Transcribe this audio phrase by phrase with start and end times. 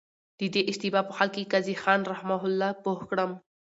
[0.39, 3.31] د دې اشتباه په حل کي قاضي خان رحمه الله پوه کړم.